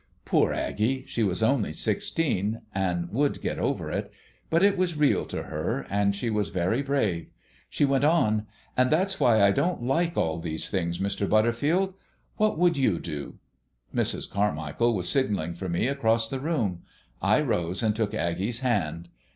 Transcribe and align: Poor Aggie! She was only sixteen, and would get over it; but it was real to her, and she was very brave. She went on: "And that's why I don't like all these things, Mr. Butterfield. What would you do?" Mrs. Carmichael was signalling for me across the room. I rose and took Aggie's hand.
Poor 0.25 0.51
Aggie! 0.51 1.05
She 1.05 1.21
was 1.21 1.43
only 1.43 1.73
sixteen, 1.73 2.61
and 2.73 3.11
would 3.11 3.39
get 3.39 3.59
over 3.59 3.91
it; 3.91 4.11
but 4.49 4.63
it 4.65 4.75
was 4.75 4.97
real 4.97 5.25
to 5.25 5.43
her, 5.43 5.85
and 5.91 6.15
she 6.15 6.31
was 6.31 6.47
very 6.49 6.81
brave. 6.81 7.27
She 7.69 7.85
went 7.85 8.03
on: 8.03 8.47
"And 8.75 8.89
that's 8.89 9.19
why 9.19 9.43
I 9.43 9.51
don't 9.51 9.83
like 9.83 10.17
all 10.17 10.39
these 10.39 10.71
things, 10.71 10.97
Mr. 10.97 11.29
Butterfield. 11.29 11.93
What 12.37 12.57
would 12.57 12.77
you 12.77 12.97
do?" 12.99 13.37
Mrs. 13.93 14.27
Carmichael 14.27 14.95
was 14.95 15.07
signalling 15.07 15.53
for 15.53 15.69
me 15.69 15.85
across 15.87 16.27
the 16.27 16.39
room. 16.39 16.81
I 17.21 17.39
rose 17.41 17.83
and 17.83 17.95
took 17.95 18.15
Aggie's 18.15 18.61
hand. 18.61 19.07